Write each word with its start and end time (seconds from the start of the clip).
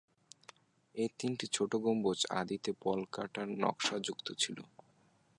এ 0.95 1.05
তিনটি 1.19 1.45
ছোট 1.55 1.71
গম্বুজ 1.83 2.19
আদিতে 2.39 2.71
পলকাটা 2.81 3.41
নকশাযুক্ত 3.61 4.27
ছিল। 4.33 4.57